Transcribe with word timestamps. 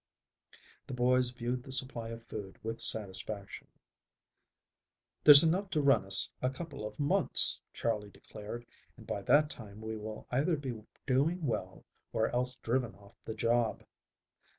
The 0.87 0.95
boys 0.95 1.29
viewed 1.29 1.61
the 1.61 1.71
supply 1.71 2.09
of 2.09 2.23
food 2.23 2.57
with 2.63 2.79
satisfaction. 2.81 3.67
"There's 5.23 5.43
enough 5.43 5.69
to 5.69 5.81
run 5.83 6.05
us 6.05 6.31
a 6.41 6.49
couple 6.49 6.87
of 6.87 6.99
months," 6.99 7.61
Charley 7.71 8.09
declared, 8.09 8.65
"and 8.97 9.05
by 9.05 9.21
that 9.21 9.51
time 9.51 9.79
we 9.79 9.97
will 9.97 10.25
either 10.31 10.57
be 10.57 10.87
doing 11.05 11.45
well 11.45 11.85
or 12.13 12.29
else 12.33 12.55
driven 12.55 12.95
off 12.95 13.13
the 13.25 13.35
job." 13.35 13.85